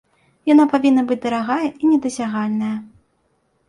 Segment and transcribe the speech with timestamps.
[0.51, 2.77] Яна павінна быць дарагая і недасягальная.